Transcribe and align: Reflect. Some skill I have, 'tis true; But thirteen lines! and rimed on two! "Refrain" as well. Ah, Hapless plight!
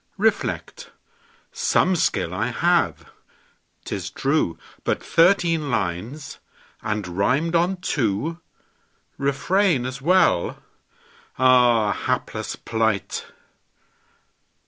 Reflect. 0.17 0.89
Some 1.51 1.95
skill 1.95 2.33
I 2.33 2.47
have, 2.47 3.05
'tis 3.85 4.09
true; 4.09 4.57
But 4.83 5.03
thirteen 5.03 5.69
lines! 5.69 6.39
and 6.81 7.07
rimed 7.07 7.53
on 7.53 7.77
two! 7.81 8.39
"Refrain" 9.19 9.85
as 9.85 10.01
well. 10.01 10.57
Ah, 11.37 11.91
Hapless 11.91 12.55
plight! 12.55 13.27